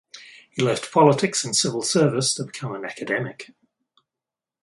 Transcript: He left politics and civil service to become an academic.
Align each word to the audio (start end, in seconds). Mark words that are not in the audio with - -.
He 0.49 0.63
left 0.63 0.91
politics 0.91 1.43
and 1.45 1.55
civil 1.55 1.83
service 1.83 2.33
to 2.33 2.45
become 2.45 2.73
an 2.73 2.85
academic. 2.85 3.51